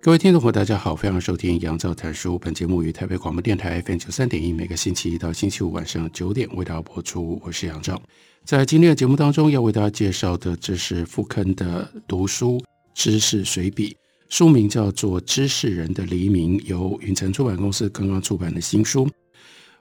[0.00, 2.38] 各位听众朋友，大家好，欢迎收听杨照谈书。
[2.38, 7.40] 本节目于台北广播电台 FM 九三点一，每个星期一到星期五晚上九点为大家播出。
[7.44, 8.00] 我是杨照。
[8.44, 12.62] 在今天的节目当中，要为大家介绍的，这是傅铿的读书
[12.94, 13.96] 知识随笔，
[14.28, 19.06] 书名叫做《知识人的黎明》，由云城出版公司刚刚出版的新书。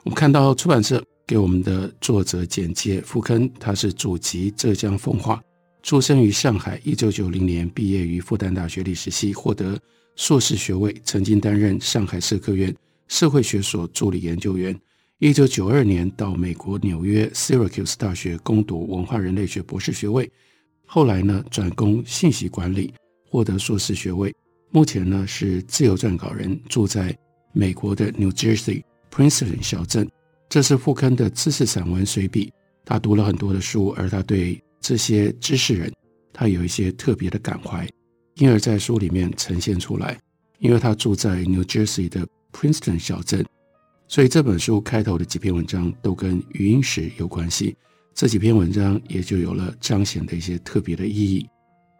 [0.04, 5.40] 我们看到出版社给我们的作者简介，傅铿他是祖籍浙江奉化，
[5.84, 9.78] 出生于上海，一九九零年毕业于复旦大学历史系，获得。
[10.18, 12.76] 硕士学位，曾经担任上海社科院
[13.08, 14.78] 社会学所助理研究员。
[15.20, 20.30] 一九九二年到美国纽约 Syracuse 大学攻读文化人类学博士学位，
[20.88, 22.92] 后来呢转攻信息管理，
[23.30, 24.36] 获得硕士学位。
[24.72, 27.16] 目前呢是自由撰稿人，住在
[27.54, 30.10] 美国的 New Jersey Princeton 小镇。
[30.50, 32.52] 这是副刊的知识散文随笔。
[32.84, 35.94] 他读了很多的书，而他对这些知识人，
[36.34, 37.88] 他有一些特别的感怀。
[38.38, 40.18] 因而，在书里面呈现出来。
[40.60, 43.46] 因为他住在 New Jersey 的 Princeton 小镇，
[44.08, 47.76] 所以这本书开头的几篇文章都跟余英时有关系。
[48.16, 51.48] 这几篇文章也就有了彰显的一些特别的意义。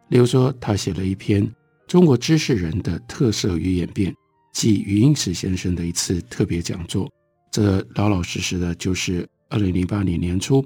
[0.08, 1.46] 例如说，他写了一篇
[1.86, 4.12] 《中国知识人的特色与演变》，
[4.52, 7.08] 即余英时先生的一次特别讲座。
[7.52, 10.64] 这老老实实的，就是二零零八年年初，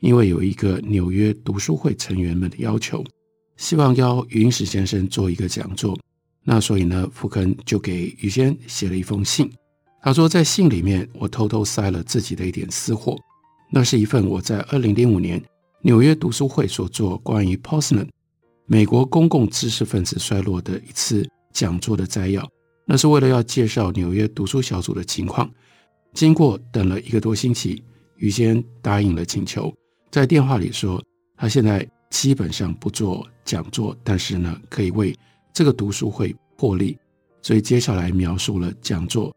[0.00, 3.04] 因为有一个纽约读书会成员们的要求。
[3.56, 5.96] 希望邀余英时先生做一个讲座，
[6.42, 9.50] 那所以呢，傅铿就给余先写了一封信。
[10.02, 13.16] 他说，在信里面，我偷偷塞了自己的一点私货，
[13.70, 15.42] 那是一份我在二零零五年
[15.82, 18.08] 纽约读书会所做关于 Poznan
[18.66, 22.46] 美国公共知识分子衰落的一次讲座的摘要。
[22.86, 25.50] 那是为了要介绍纽约读书小组的情况。
[26.12, 27.82] 经过等了一个多星期，
[28.16, 29.72] 于先答应了请求，
[30.10, 31.02] 在电话里说
[31.36, 31.88] 他现在。
[32.14, 35.12] 基本上不做讲座，但是呢，可以为
[35.52, 36.96] 这个读书会破例。
[37.42, 39.34] 所以接下来描述了讲座。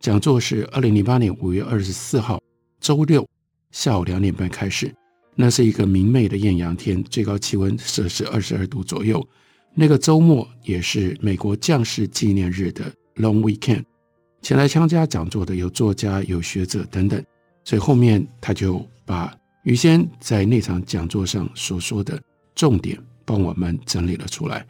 [0.00, 2.42] 讲座是二零零八年五月二十四号
[2.80, 3.24] 周六
[3.70, 4.92] 下午两点半开始。
[5.36, 9.24] 那是一个明媚的艳阳天，最高气温摄氏二十二度左右。
[9.72, 13.84] 那个周末也是美国将士纪念日的 Long Weekend。
[14.42, 17.24] 前来参加讲座的有作家、有学者等等。
[17.62, 19.32] 所以后面他就把。
[19.66, 22.22] 余先在那场讲座上所说的
[22.54, 24.64] 重点，帮我们整理了出来。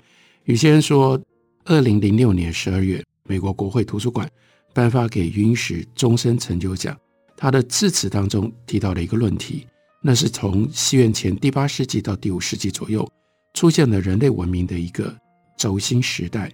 [0.45, 1.21] 余先说，
[1.67, 4.27] 二零零六年十二月，美国国会图书馆
[4.73, 6.97] 颁发给云石终身成就奖。
[7.37, 9.67] 他的致辞当中提到了一个论题，
[10.01, 13.07] 那是从西元前第八世纪到第五世纪左右，
[13.53, 15.15] 出现了人类文明的一个
[15.59, 16.51] 轴心时代。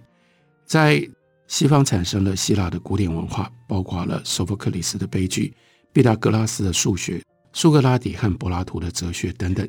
[0.65, 1.01] 在
[1.47, 5.53] 西方产生了希腊的古典文化，包括了索福克里斯的悲剧、
[5.93, 7.21] 毕达哥拉斯的数学。
[7.53, 9.67] 苏格拉底和柏拉图的哲学等等，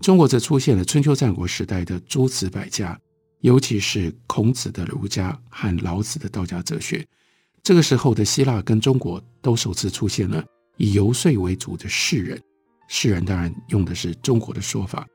[0.00, 2.98] 中国则出现了春秋战国时代的诸子百家，
[3.40, 7.04] 尤其是孔子的儒家和老子的道家哲学。
[7.62, 10.44] 这个时候的希腊跟中国都首次出现了
[10.76, 12.40] 以游说为主的士人，
[12.88, 15.06] 士人当然用的是中国的说法。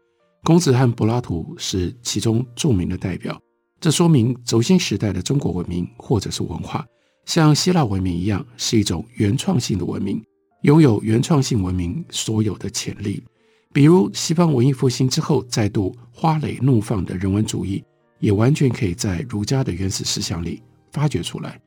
[0.44, 3.40] 孔子和柏拉图是其中著名的代表，
[3.80, 6.86] 这说明轴心时代的中国文明或者是文化，
[7.26, 10.24] 像希腊文明一样，是一种原创性的文明。
[10.62, 13.24] 拥有原创性文明所有的潜力，
[13.72, 17.84] 比如西方文艺复兴之后再度花蕾怒放的人文主义，
[18.20, 21.60] 也完全可以在儒家的原始思想里发掘出来。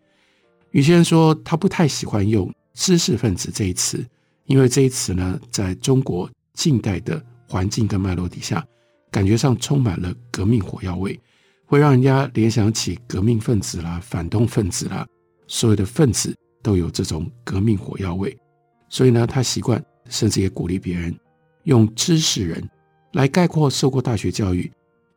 [0.73, 4.05] 余先生说，他不太喜欢用“知识分子”这一词，
[4.47, 8.65] 因为这一词呢，在中国近代的环境跟脉络底下，
[9.11, 11.19] 感觉上充满了革命火药味，
[11.67, 15.07] 会让人家联想起革命分子啦、反动分子啦，
[15.47, 18.37] 所有的分子都有这种革命火药味。
[18.91, 21.17] 所以呢，他习惯，甚至也鼓励别人
[21.63, 22.69] 用“知识人”
[23.15, 24.71] 来概括受过大学教育、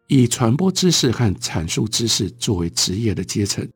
[0.08, 3.68] 以传播知识和阐述知识作为职业的阶层。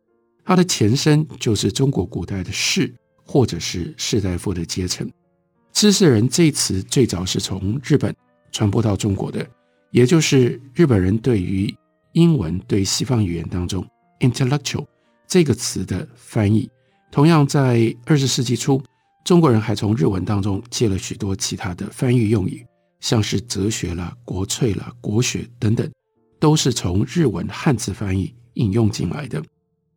[0.45, 2.93] 他的前身就是中国古代的士，
[3.25, 5.11] 或者是士大夫的阶层。
[5.73, 8.15] “知识人”这一词最早是从日本
[8.51, 9.45] 传播到中国的，
[9.89, 11.75] 也就是日本人对于
[12.13, 13.83] 英文对西方语言当中
[14.19, 14.85] “intellectual”
[15.27, 16.69] 这个词的翻译。
[17.11, 18.79] 同样在二十世纪初。
[19.27, 22.65] 中国人还从日文当中借了许多其他的翻译用语，
[23.01, 25.91] 像是哲学啦、国粹啦、国学等等，
[26.39, 29.43] 都是从日文汉字翻译引用进来的。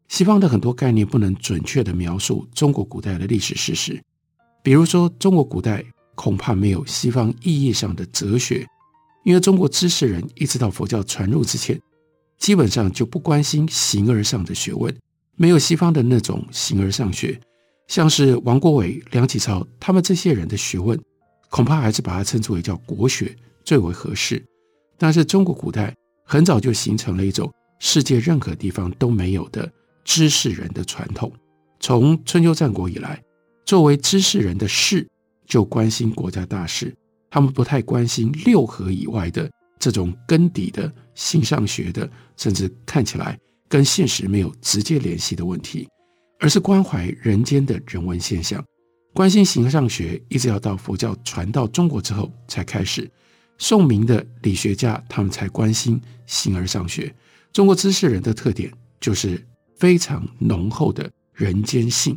[0.08, 4.02] 西方的很多概念不能准确地描述中国古代的历史事实，
[4.64, 5.84] 比如说，中国古代
[6.16, 8.66] 恐怕没有西方意义上的哲学，
[9.24, 11.80] 因为中国知识人一直到佛教传入之前，
[12.36, 14.92] 基本上就不关心形而上的学问，
[15.36, 17.40] 没有西方的那种形而上学，
[17.90, 20.96] 像是王国维、梁启超他们这些人的学问，
[21.48, 23.34] 恐怕还是把它称之为叫国学
[23.64, 24.40] 最为合适。
[24.96, 25.92] 但是中国古代
[26.24, 29.68] 很早就形成了一种世界任何地方都没有的。
[30.04, 31.32] 知识人的传统，
[31.80, 33.20] 从春秋战国以来，
[33.66, 35.04] 作为知识人的士
[35.44, 36.94] 就关心国家大事，
[37.28, 39.50] 他们不太关心六合以外的
[39.80, 43.36] 这种根底的形上学的，甚至看起来
[43.68, 45.88] 跟现实没有直接联系的问题，
[46.40, 48.64] 而是关怀人间的人文现象。
[49.14, 53.08] 关心形而上学，一直要到佛教传到中国之后才开始。
[53.58, 57.14] 宋明的理学家他们才关心形而上学。
[57.52, 59.40] 中国知识人的特点就是。
[59.80, 62.14] 非常浓厚的人间性，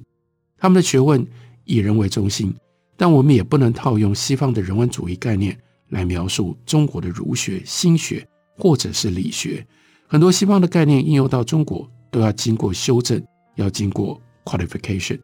[0.57, 1.25] 他们的学问
[1.63, 2.53] 以人为中心，
[2.97, 8.27] 但我们也不能套用西方的人文主义概念来描述中国的儒学、心学
[8.57, 9.65] 或者是理学。
[10.07, 13.25] 很多西方的概念应用到中国，都要经过修正，
[13.55, 15.19] 要经过 qualification。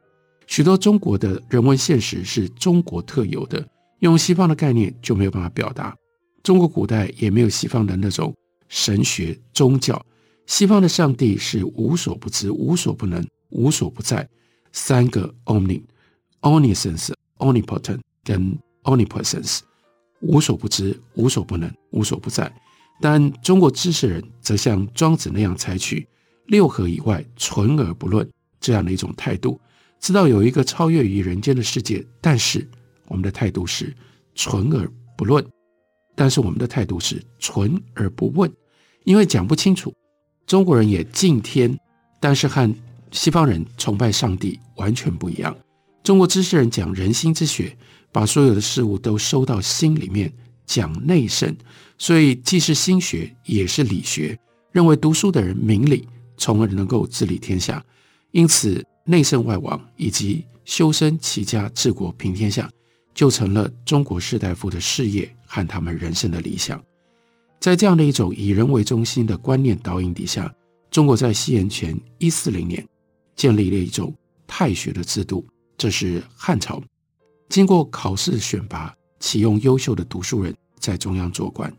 [0.48, 3.68] 许多中国的人文现实是中国特有的，
[4.00, 5.96] 用西方的概念就没有办法表达。
[6.42, 8.34] 中国古代也没有西方的那种
[8.68, 10.04] 神学宗教。
[10.48, 14.28] 西方的上帝是无所不知、无所不能、无所不在，
[14.72, 15.84] 三个 omni、
[16.42, 19.60] omniscience、omnipotent 跟 omnipresence，
[20.22, 22.52] 无所不知、无所不能、无所不在。
[23.00, 26.08] 但中国知识人则像庄子那样采取
[26.50, 28.30] 六合以外存而不论
[28.60, 29.60] 这样的一种态度，
[30.00, 32.68] 知道有一个超越于人间的世界，但是
[33.08, 33.96] 我们的态度是
[34.36, 35.46] 存而不论，
[36.16, 38.52] 但是我们的态度是存而不问，
[39.06, 39.94] 因为讲不清楚。
[40.46, 41.78] 中国人也敬天，
[42.20, 42.74] 但是和
[43.12, 45.56] 西方人崇拜上帝完全不一样。
[46.04, 47.78] 中国知识人讲人心之学，
[48.12, 50.34] 把所有的事物都收到心里面，
[50.66, 51.56] 讲内圣，
[52.00, 54.40] 所以既是心学也是理学，
[54.72, 56.08] 认为读书的人明理，
[56.40, 57.86] 从而能够治理天下。
[58.32, 62.68] 因此，内圣外王以及修身齐家治国平天下，
[63.14, 66.84] 就成了中国士大夫的事业和他们人生的理想。
[67.60, 70.52] 在这样的一种以人为中心的观念导引底下，
[70.90, 72.84] 中国在西元前一四零年
[73.36, 74.16] 建立了一种
[74.48, 75.46] 太学的制度。
[75.78, 76.82] 这是汉朝
[77.48, 81.74] 经过考试选拔，启用优秀的读书人在中央做官，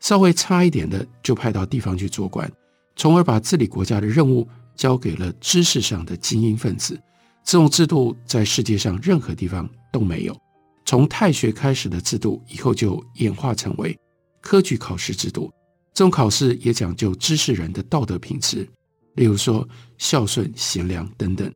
[0.00, 2.50] 稍微差一点的就派到地方去做官，
[2.98, 7.00] 从而把治理国家的任务交给了知识上的精英分子。
[7.44, 10.36] 这种制度在世界上任何地方都没有。
[10.84, 13.96] 从太学开始的制度，以后就演化成为。
[14.40, 15.50] 科举考试制度，
[15.94, 18.68] 这种考试也讲究知识人的道德品质，
[19.14, 19.66] 例如说
[19.96, 21.50] 孝顺、贤良等等。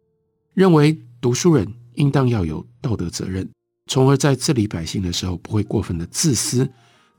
[0.55, 3.49] 认为读书人应当要有道德责任，
[3.87, 6.71] 从而在治理百姓的时候不会过分的自私。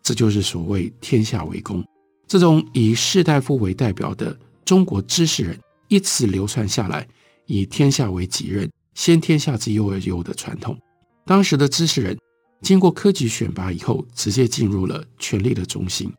[0.02, 1.84] 这就是所谓天下为公。
[2.28, 7.08] 这种以士大夫为代表的中国知识人，一直流传下来，
[7.46, 10.78] 以天下为己任，先天下之忧而忧的传统。
[11.26, 12.18] 当时的知识人。
[12.62, 16.10] 经过科举选拔以后，直接进入了权力的中心。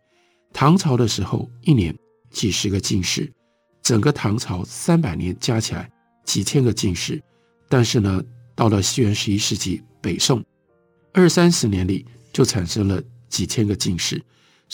[0.52, 1.96] 唐朝的时候，一年
[2.30, 3.32] 几十个进士，
[3.82, 5.90] 整个唐朝三百年加起来
[6.26, 7.18] 几千个进士。
[7.66, 8.22] 但是呢，
[8.54, 10.44] 到了西元十一世纪北宋，
[11.14, 14.22] 二三十年里就产生了几千个进士。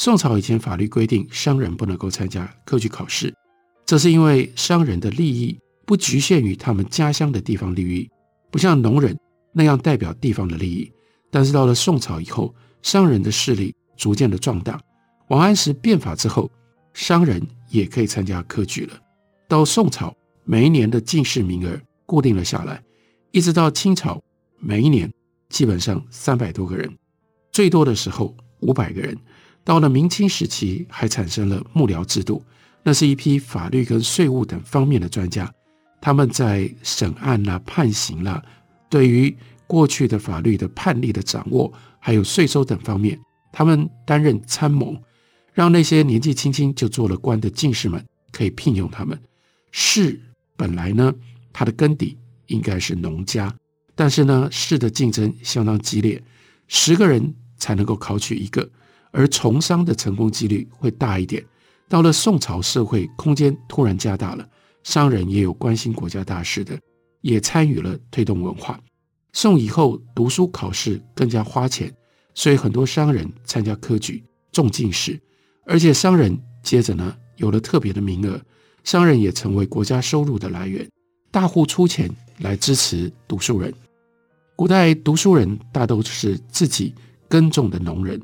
[0.00, 3.34] 宋朝以前法律规定商人不能够参加科举考试，
[3.84, 8.08] 这是因为商人的利益不局限于他们家乡的地方利益，
[8.50, 9.14] 不像农人
[9.52, 10.90] 那样代表地方的利益。
[11.30, 14.80] 但是到了宋朝以后，商人的势力逐渐的壮大。
[15.28, 16.50] 王安石变法之后，
[16.94, 18.98] 商人也可以参加科举了。
[19.46, 22.82] 到宋朝，每一年的进士名额固定了下来，
[23.32, 24.18] 一直到清朝，
[24.60, 25.12] 每一年
[25.50, 26.90] 基本上三百多个人，
[27.52, 29.14] 最多的时候五百个人。
[29.64, 32.42] 到了明清时期，还产生了幕僚制度，
[32.82, 35.52] 那是一批法律跟税务等方面的专家，
[36.00, 38.42] 他们在审案啦、判刑啦，
[38.88, 39.36] 对于
[39.66, 43.18] 过去的法律的判例的掌握，还有税收等方面，
[43.52, 44.96] 他们担任参谋，
[45.52, 49.16] 让那些年纪轻轻就做了官的进士们可以聘用他们。
[49.70, 50.20] 士
[50.56, 51.14] 本来呢，
[51.52, 53.54] 他的根底应该是农家，
[53.94, 56.20] 但是呢，士的竞争相当激烈，
[56.66, 58.68] 十个人才能够考取一个，
[59.10, 61.44] 而从商的成功几率会大一点。
[61.88, 64.48] 到了宋朝，社会空间突然加大了，
[64.84, 66.78] 商人也有关心国家大事的，
[67.20, 68.78] 也参与了推动文化。
[69.32, 71.92] 宋以后读书考试更加花钱，
[72.34, 75.20] 所以很多商人参加科举中进士，
[75.66, 78.40] 而且商人接着呢有了特别的名额，
[78.84, 80.88] 商人也成为国家收入的来源，
[81.30, 83.72] 大户出钱来支持读书人。
[84.56, 86.94] 古代读书人大都是自己
[87.28, 88.20] 耕种的农人，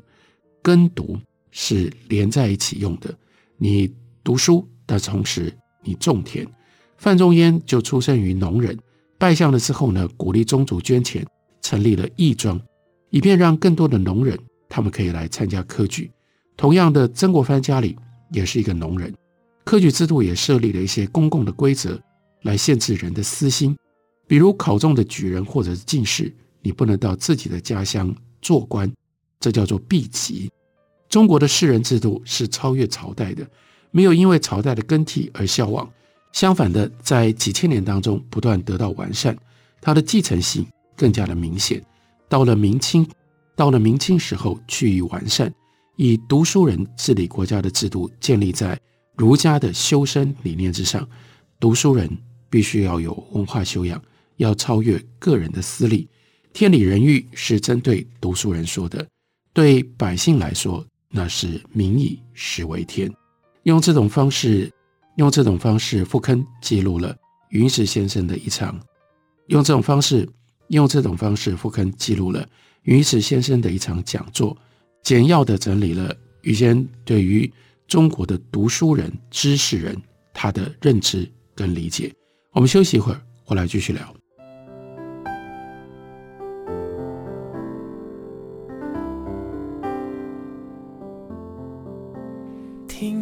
[0.67, 1.17] 耕读
[1.49, 3.17] 是连在一起用的。
[3.55, 3.89] 你
[4.21, 5.49] 读书的同时，
[5.81, 6.45] 你种田。
[6.97, 8.77] 范仲淹就出生于农人，
[9.17, 11.25] 拜相了之后呢，鼓励宗族捐钱，
[11.61, 12.59] 成立了义庄，
[13.11, 16.11] 以便让更多的农人他们可以来参加科举。
[16.57, 17.97] 同样的，曾国藩家里
[18.33, 19.15] 也是一个农人，
[19.63, 21.97] 科举制度也设立了一些公共的规则
[22.41, 23.73] 来限制人的私心，
[24.27, 28.91] 比如考中的举人或者是进士，你不能到自己的家乡做官，
[29.39, 30.51] 这叫做避籍。
[31.09, 33.47] 中国的士人制度是超越朝代的，
[33.91, 35.89] 没有因为朝代的更替而消亡。
[36.33, 39.35] 相反的，在几千年当中不断得到完善，
[39.81, 41.83] 它的继承性更加的明显。
[42.29, 43.07] 到了明清，
[43.55, 45.51] 到了明清时候趋于完善，
[45.95, 48.77] 以读书人治理国家的制度建立在
[49.15, 51.07] 儒家的修身理念之上。
[51.59, 52.09] 读书人
[52.49, 53.99] 必须要有文化修养，
[54.35, 56.07] 要超越个人的私利。
[56.53, 59.07] 天理人欲是针对读书人说的，
[59.57, 63.11] 对百姓来说，那是民以食为天。
[63.63, 64.71] 用这种方式。
[65.15, 67.17] 用这种方式，傅錕记录了
[67.49, 68.79] 云石先生的一场。
[69.47, 70.29] 用这种方式，
[70.67, 72.47] 用这种方式，傅錕记录了
[72.83, 74.55] 云石先生的一场讲座，
[75.01, 77.51] 简要的整理了于先对于
[77.87, 79.99] 中国的读书人、知识人
[80.35, 82.13] 他的认知跟理解。
[82.51, 84.16] 我们休息一会儿，回来继续聊。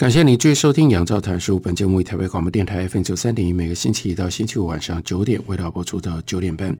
[0.00, 6.74] 感谢你继续收听《杨照谈书》本节目，以台北广播电台 FM 九三点一，每个星期一到星期五晚上九点为大家播出到九点半。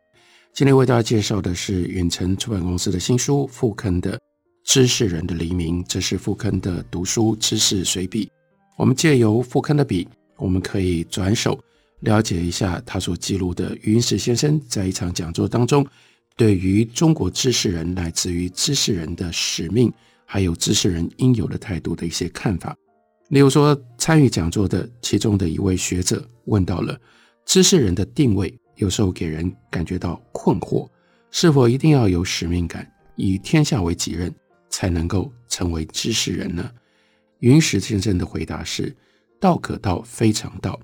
[0.55, 4.19] 今天为大家介绍的是远城出版公司的新书《傅坑的
[4.65, 8.27] 知识人的黎明》，这是傅坑的读书知识随笔。
[8.79, 10.09] 我们借由傅坑的笔，
[10.39, 11.62] 我们可以转手
[11.99, 15.87] 了解一下他所记录的云石先生在一场讲座当中，
[16.39, 19.93] 对于中国知识人乃至于知识人的使命，
[20.25, 22.75] 还有知识人应有的态度的一些看法。
[23.31, 26.99] 例如说，参与讲座的其中的一位学者问到了
[27.47, 30.89] 知识人的定位，有时候给人感觉到困惑：
[31.31, 32.85] 是否一定要有使命感，
[33.15, 34.35] 以天下为己任，
[34.69, 36.69] 才能够成为知识人呢？
[37.39, 38.93] 云石先生的回答是：
[39.39, 40.79] 道可道，非常道。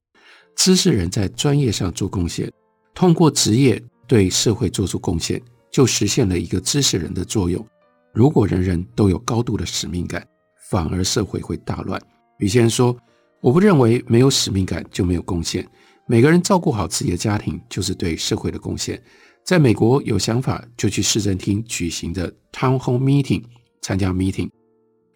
[0.54, 2.48] 知识人在专业上做贡献，
[2.94, 7.66] 通过职业对社会做出贡献，就实现了一个知识人的作用。
[8.14, 10.24] 如果人人都有高度的使命感，
[10.70, 12.00] 反而社会会大乱。
[12.38, 12.96] 于先生说
[13.40, 15.66] ：“我不认为没有使命感就没有贡献。
[16.06, 19.02] 每个人照顾好自己的家庭，就是对社会的贡献。
[19.44, 23.42] 在美国有想法就去市政厅举行的 Town Hall Meeting
[23.80, 24.50] 参加 Meeting。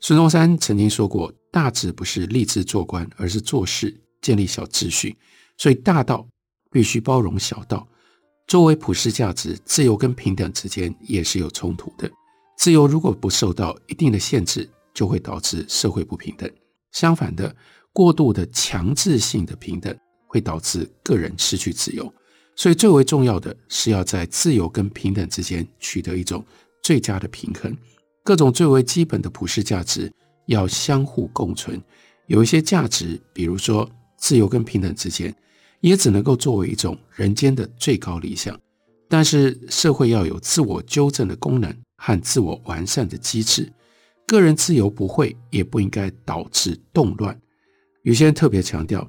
[0.00, 5.16] 孙中山曾经说过：大志不是立志做官，而是做事建立小秩序。
[5.58, 6.26] 所以大道
[6.70, 7.86] 必须包容小道。
[8.46, 12.10] 作为普世价值，自由跟平等之间也是有冲突的。
[12.56, 16.50] 自由如果不受到一定的限制，就会导致社会不平等。”
[16.92, 17.54] 相反的，
[17.92, 22.12] 过度的强制性的平等会导致个人失去自由，
[22.56, 26.44] 所以最为重要的是要在自由跟平等之间取得一种
[26.82, 27.76] 最佳的平衡。
[28.22, 30.12] 各种最为基本的普世价值
[30.46, 31.82] 要相互共存。
[32.26, 35.34] 有一些价值，比如说自由跟平等之间，
[35.80, 38.58] 也只能够作为一种人间的最高理想。
[39.08, 43.72] 但是社会要有自我纠正的功能和自我完善的机制。
[44.30, 47.36] 个人自由不会，也不应该导致动乱。
[48.04, 49.04] 有些人特别强调，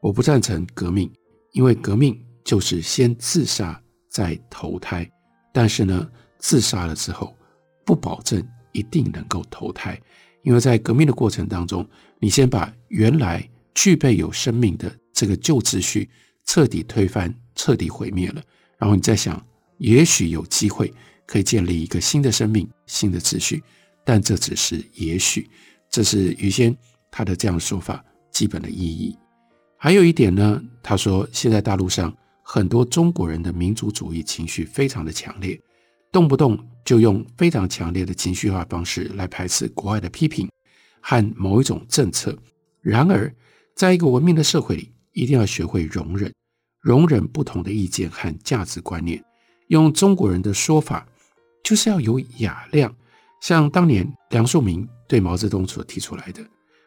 [0.00, 1.10] 我不赞成革命，
[1.50, 5.10] 因为革命就是先自杀再投胎。
[5.52, 7.36] 但是呢，自杀了之后，
[7.84, 8.40] 不保证
[8.70, 10.00] 一定能够投胎，
[10.44, 11.84] 因为在革命的过程当中，
[12.20, 16.08] 你先把原来具备有生命的这个旧秩序
[16.44, 18.40] 彻底推翻、彻底毁灭了，
[18.78, 19.44] 然后你再想，
[19.78, 20.94] 也许有机会
[21.26, 23.60] 可以建立一个新的生命、新的秩序。
[24.04, 25.48] 但这只是也许，
[25.90, 26.76] 这是于先
[27.10, 29.16] 他的这样说法基本的意义。
[29.76, 35.60] 还有一点呢，他说现在大陆上很多中国人的民族主义情绪非常的强烈，
[36.10, 40.48] 动不动就用非常强烈的情绪化方式来排斥国外的批评
[41.00, 42.36] 和某一种政策。
[42.80, 43.32] 然而，
[43.74, 46.32] 在一个文明的社会里，一定要学会容忍，
[46.80, 49.22] 容忍不同的意见和价值观念。
[49.68, 51.06] 用中国人的说法，
[51.64, 52.94] 就是要有雅量。
[53.42, 56.42] 像当年梁漱溟对毛泽东所提出来的，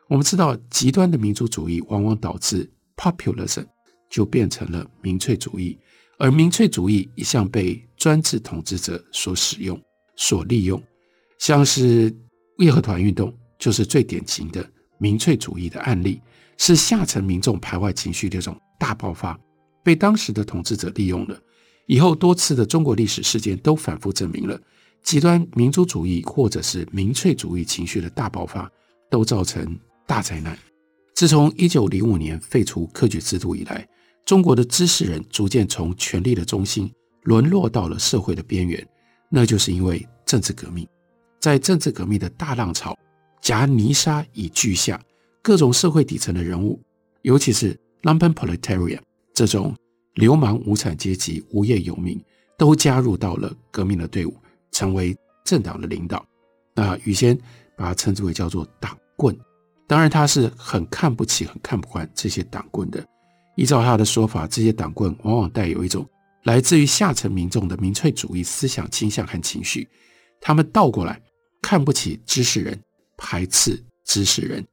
[0.07, 3.65] 我们知道，极端的民族主义往往导致 populism
[4.09, 5.77] 就变成了民粹主义，
[6.17, 9.79] 而民粹主义一向被专制统治者所使用、
[10.15, 10.81] 所利用。
[11.39, 12.12] 像是
[12.57, 14.65] 义和团运动就是最典型的
[14.97, 16.21] 民粹主义的案例。
[16.57, 19.38] 是下层民众排外情绪的一种大爆发，
[19.83, 21.38] 被当时的统治者利用了。
[21.85, 24.57] 以后多次的中国历史事件都反复证明了，
[25.05, 28.69] 极端民族主义或者是民粹主义情绪的大爆发，
[29.09, 30.57] 都造成大灾难。
[31.13, 33.88] 自从一九零五年废除科举制度以来，
[34.25, 38.85] 中国的知识人逐渐从权力的中心沦落到了社会的边缘，
[39.29, 40.85] 那就是因为政治革命。
[41.39, 42.97] 在政治革命的大浪潮
[43.39, 45.00] 夹泥沙以俱下。
[45.43, 46.81] 各种社会底层的人物，
[47.21, 49.00] 尤其是 lumpenproletariat
[49.31, 49.75] 这种
[50.15, 52.19] 流氓无产阶级、无业游民，
[52.57, 54.35] 都加入到了革命的队伍，
[54.75, 55.15] 成为
[55.46, 56.25] 政党的领导。
[56.74, 57.38] 那宇先
[57.77, 59.34] 把它称之为叫做党棍。
[59.88, 63.01] 当然，他是很看不起、很看不惯这些党棍的。
[63.55, 66.05] 依照他的说法，这些党棍往往带有一种
[66.44, 69.88] 来自于下层民众的民粹主义思想倾向和情绪。
[70.41, 71.22] 他们倒过来
[71.62, 72.77] 看不起知识人，
[73.15, 74.65] 排斥知识人。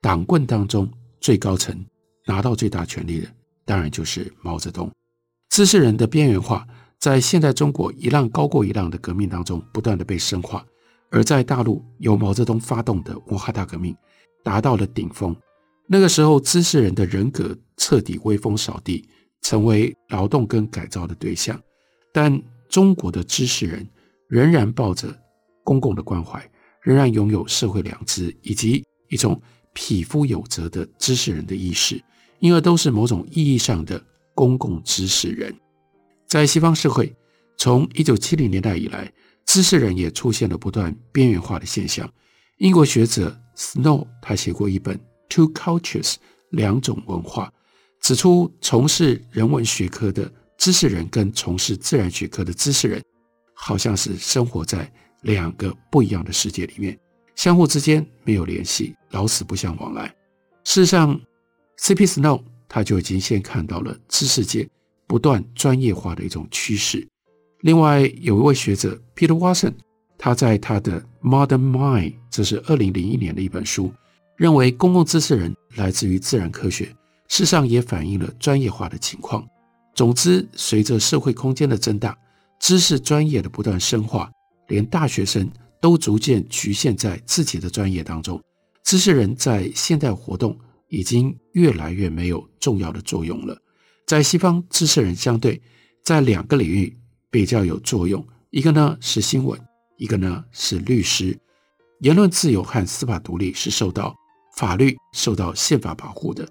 [0.00, 0.88] 党棍当中
[1.20, 1.84] 最高层
[2.24, 3.28] 拿到最大权力的，
[3.64, 4.88] 当然就是毛泽东。
[5.48, 6.64] 知识人的边缘化，
[7.00, 10.62] 在现代中国一浪高过一浪的革命当中，不断的被深化；
[11.10, 13.96] 而在大陆，由毛泽东发动的文化大革命
[14.44, 15.34] 达到了顶峰。
[15.86, 19.08] 那个时候，知识人的人格彻底威风扫地，
[19.40, 21.58] 成为劳动跟改造的对象。
[22.12, 23.88] 但中国的知识人
[24.28, 25.08] 仍然抱着
[25.64, 26.38] 公共的关怀，
[26.82, 29.40] 仍然拥有社会良知以及一种。
[29.72, 32.02] 匹夫有责的知识人的意识，
[32.40, 35.54] 因而都是某种意义上的公共知识人。
[36.30, 37.12] 在西方社会，
[37.58, 39.12] 从一九七零年代以来，
[39.46, 42.08] 知识人也出现了不断边缘化的现象。
[42.58, 44.96] 英国学者 Snow 他写过一本
[45.28, 46.12] 《Two Cultures》
[46.50, 47.52] 两种文化，
[48.00, 53.02] 指出从事人文学科的知识人跟从事自然学科的知识人，
[53.52, 54.88] 好像是生活在
[55.22, 56.96] 两个不一样的世界里面。
[57.34, 60.06] 相互之间没有联系，老死不相往来。
[60.62, 61.20] 事实上
[61.78, 62.06] ，C.P.
[62.06, 64.68] Snow 他就已经先看到了知识界
[65.10, 67.04] 不断专业化的一种趋势。
[67.62, 69.72] 另外，有一位学者 Peter Watson，
[70.16, 73.92] 他在他的《Modern Mind》这是二零零一年的一本书，
[74.36, 76.84] 认为公共知识人来自于自然科学，
[77.26, 79.44] 事实上也反映了专业化的情况。
[79.96, 82.16] 总之，随着社会空间的增大，
[82.60, 84.30] 知识专业的不断深化，
[84.68, 85.50] 连大学生。
[85.82, 88.38] 都逐渐局限在自己的专业当中，
[88.84, 90.54] 知识人在现代活动
[90.88, 93.56] 已经越来越没有重要的作用了。
[94.10, 95.62] 在西方，知识人相对
[96.02, 96.98] 在两个领域
[97.30, 99.56] 比较有作用，一个呢是新闻，
[99.98, 101.38] 一个呢是律师。
[102.00, 104.12] 言论自由和司法独立是受到
[104.56, 106.44] 法律、受到宪法保护的。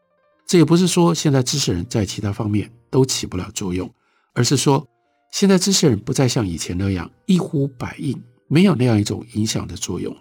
[0.48, 3.94] 这也不是说现在知识人在其他方面都起不了作用，
[4.34, 4.88] 而是说
[5.34, 8.18] 现在知识人不再像以前那样一呼百应。
[8.48, 10.16] 没有那样一种影响的作用，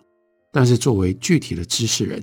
[0.52, 2.20] 但是作为具体的知识人，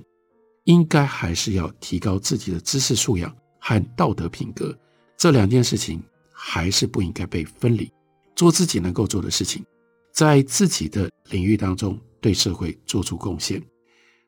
[0.65, 4.77] 应该还是要提高自己的知识素养和道德品格，
[5.17, 6.01] 这两件事情
[6.31, 7.91] 还是不应该被分离。
[8.35, 9.63] 做自己能够做的事情，
[10.11, 13.61] 在自己的领域当中对社会做出贡献。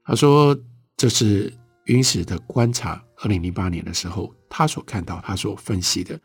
[0.06, 0.58] 他说，
[0.95, 1.54] 这是
[1.86, 3.04] 云史的观察。
[3.17, 6.17] 二零零八年的时候，他所看到、他所分析的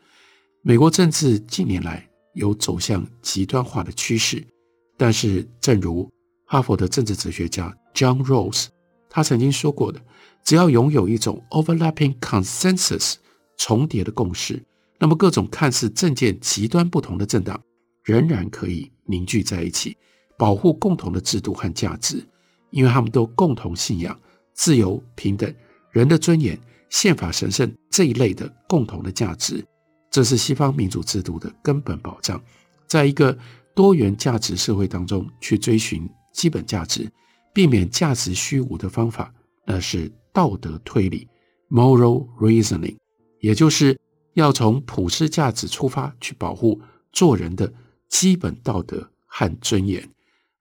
[0.61, 4.45] 美国政治近年来有走向极端化的趋势。
[4.95, 6.09] 但是，正如
[6.45, 8.67] 哈佛的政治哲学家 John Rawls
[9.09, 9.99] 他曾经说过的，
[10.45, 13.15] 只要拥有一种 overlapping consensus
[13.57, 14.63] 重叠的共识，
[14.99, 17.61] 那么各种看似政见极端不同的政党
[18.03, 19.97] 仍然可以凝聚在一起，
[20.37, 22.23] 保护共同的制度和价值，
[22.71, 24.19] 因为他们都共同信仰
[24.53, 25.53] 自由、平等、
[25.91, 29.65] 人的尊严、宪法神圣这一类的共同的价值。
[30.11, 32.41] 这是西方民主制度的根本保障，
[32.87, 33.37] 在一个。
[33.75, 37.11] 多元价值社会当中去追寻基本价值，
[37.51, 39.33] 避免价值虚无的方法，
[39.65, 41.27] 那是道德推理
[41.71, 42.95] （moral reasoning），
[43.43, 43.99] 也就是
[44.35, 46.79] 要从普世价值出发去保护
[47.11, 47.71] 做人的
[48.07, 50.01] 基本道德和尊严。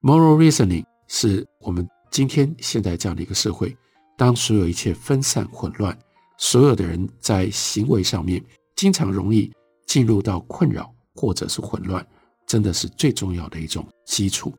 [0.00, 3.76] moral reasoning 是我们今天现在这样的一个社会，
[4.18, 5.96] 当所有一切分散混乱，
[6.36, 9.48] 所有的人在行为上面经常容易
[9.86, 12.04] 进入到困扰或者是混乱，
[12.48, 14.52] 真的是最重要的一种基础。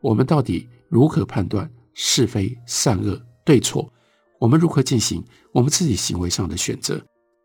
[0.00, 3.88] 我们到底如何判断是非善恶对错？
[4.40, 7.00] 我们如何进行我们自己行为上的选择？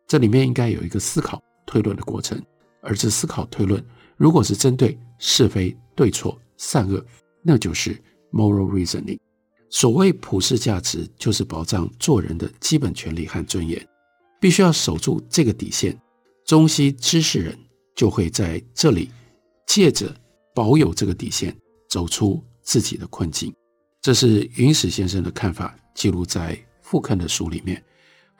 [0.07, 2.41] 这里面应该有一个思考推论的过程，
[2.81, 3.83] 而这思考推论
[4.17, 7.03] 如果是针对是非对错善恶，
[7.41, 7.99] 那就是
[8.31, 9.17] moral reasoning。
[9.69, 13.83] 所谓普世价值，就是保障做人的基本权利和尊严，
[14.39, 15.99] 必须要守住这个底线。
[16.45, 17.57] 中西知识人
[17.95, 19.09] 就会在这里
[19.65, 20.13] 借着
[20.53, 21.55] 保有这个底线，
[21.89, 23.51] 走出自己的困境。
[24.01, 27.83] 这是云史先生的看法，记录在傅坑的书里面。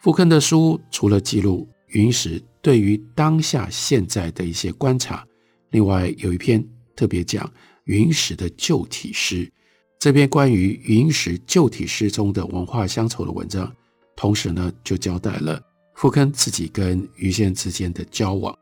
[0.03, 5.25] 傅坑的书除了记录云石对于当下现在的一些观察，
[5.69, 6.61] 另外有一篇
[6.93, 7.49] 特别讲
[7.85, 9.49] 云石的旧体诗。
[9.97, 13.73] 这篇关于云石旧体诗中的文化乡愁的文章，
[14.13, 15.57] 同时呢，就交代了
[15.95, 18.53] 傅坑自己跟于先之间的交往。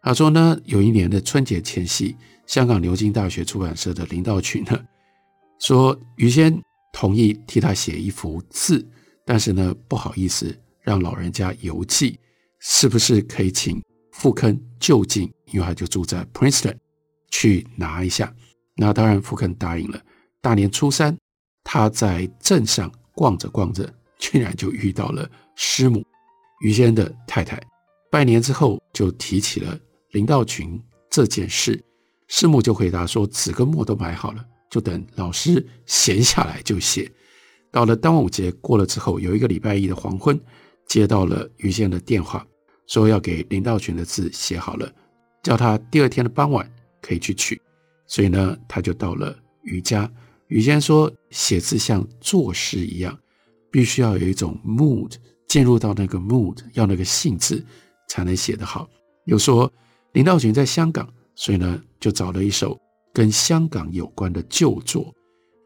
[0.00, 4.82] 他说呢，有一年的春节前夕，香港牛津大学出版社的林道群呢，
[5.60, 6.58] 说于先
[6.90, 8.88] 同意替他写一幅字，
[9.26, 12.16] 但是呢，不好意思让老人家邮寄，
[12.60, 16.76] 是不是可以请富坑就近，因为他就住在 Princeton，
[17.28, 18.32] 去拿一下？
[18.76, 20.00] 那当然，富坑答应了。
[20.40, 21.18] 大年初三，
[21.64, 26.04] 他在镇上逛着逛着，居然就遇到了师母
[26.60, 27.60] 于先的太太。
[28.12, 29.76] 拜年之后，就提起了
[30.12, 31.82] 林道群这件事。
[32.28, 37.10] 师母就回答说：“纸跟墨都买好了，就等老师闲下来就写。”
[37.72, 40.40] 到了端午节过了之后，有一个礼拜一的黄昏，
[40.86, 42.46] 接到了于先的电话，
[42.86, 44.90] 说要给林道群的字写好了，
[45.42, 46.70] 叫他第二天的傍晚
[47.00, 47.60] 可以去取。
[48.06, 50.10] 所以呢，他就到了于家。
[50.48, 53.18] 于先说，写字像做事一样，
[53.70, 55.14] 必须要有一种 mood，
[55.48, 57.64] 进入到那个 mood，要那个性质
[58.08, 58.88] 才能写得好。
[59.24, 59.70] 又说
[60.12, 62.80] 林道群在香港，所以呢，就找了一首
[63.12, 65.12] 跟香港有关的旧作。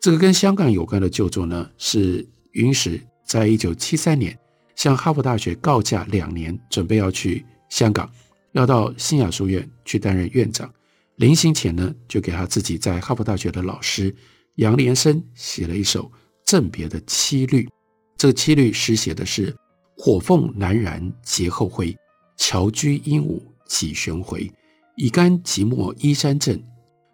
[0.00, 4.34] 这个跟香港有关的旧作呢，是云石在一九七三年
[4.80, 8.10] 向哈佛大学告假两年，准备要去香港，
[8.52, 10.72] 要到新亚书院去担任院长。
[11.16, 14.14] 临行前呢，就给他自己在哈佛大学的老师。
[14.54, 16.10] 杨连生写了一首
[16.46, 17.68] 赠别的七律，
[18.16, 19.54] 这个七律诗写的是：
[19.98, 21.94] 火凤难燃节后辉，
[22.38, 24.50] 侨居鹦鹉几旋回。
[24.96, 26.58] 已干即墨依山镇，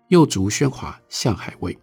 [0.09, 1.77] 又逐喧哗向海味。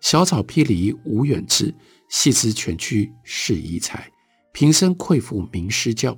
[0.00, 1.74] 小草披离无远志，
[2.08, 4.08] 细知泉曲是遗才。
[4.54, 6.16] 平生愧负名师教，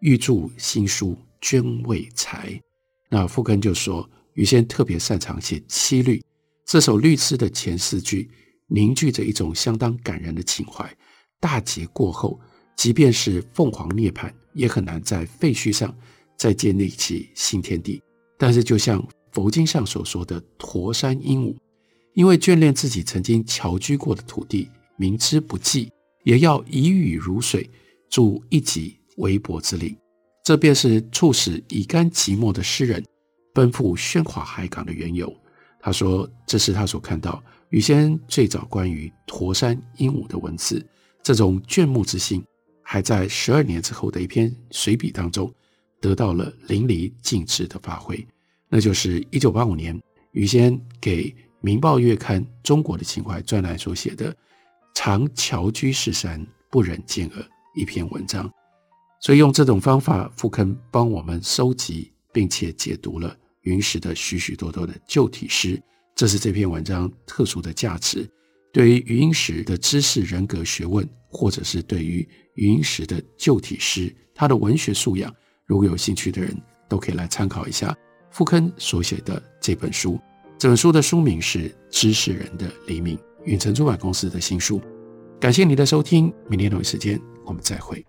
[0.00, 2.60] 欲著新书捐未才。
[3.08, 6.20] 那傅根就说，于先特别擅长写七律。
[6.66, 8.28] 这首律诗的前四句
[8.66, 10.92] 凝聚着一种相当感人的情怀。
[11.38, 12.40] 大劫过后，
[12.74, 15.96] 即便是凤凰涅槃，也很难在废墟上
[16.36, 18.02] 再建立起新天地。
[18.36, 21.56] 但是，就像佛经上所说的驼山鹦鹉，
[22.14, 25.92] 因为眷恋自己曾经侨居过的土地，明知不济，
[26.24, 27.68] 也要以雨如水，
[28.10, 29.96] 助一己微薄之力。
[30.44, 33.04] 这便是促使乙干寂寞的诗人
[33.52, 35.34] 奔赴喧哗海港的缘由。
[35.80, 40.84] 他说：“这是他所看到于先最早关于驼山鹦鹉的文字，
[41.22, 42.42] 这种眷慕之心，
[42.82, 45.52] 还在十二年之后的一篇随笔当中
[46.00, 48.26] 得到了淋漓尽致的发挥。
[48.68, 49.98] 那就是一九八五年
[50.32, 51.24] 于先给
[51.60, 54.34] 《明报月刊》中国的情怀专栏所写的
[55.00, 58.50] ‘常侨居士山，不忍见耳’一篇文章。
[59.22, 63.32] 所以用这种方法，傅坑帮我们收集并且解读了。”
[63.62, 65.80] 云石的许许多多的旧体诗，
[66.16, 68.28] 这是这篇文章特殊的价值。
[68.72, 75.32] 对于云石的知识、人格、学问，或者是对于云石的旧体诗，他的文学素养，
[75.64, 77.96] 如果有兴趣的人，都可以来参考一下
[78.32, 80.18] 傅坑所写的这本书。
[80.58, 83.16] 这本书的书名是《知识人的黎明》，
[83.48, 84.80] 远程出版公司的新书。
[85.40, 88.04] 感谢你的收听，明天同一时间我们再会。